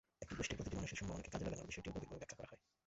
একটি 0.23 0.33
গোষ্ঠীর 0.37 0.57
প্রতিটি 0.57 0.77
মানুষের 0.79 0.99
সম্ভাবনাকে 0.99 1.31
কাজে 1.33 1.51
লাগানোর 1.51 1.69
বিষয়টিও 1.69 1.93
গভীরভাবে 1.95 2.19
ব্যাখ্যা 2.21 2.37
করা 2.39 2.49
হয়। 2.51 2.61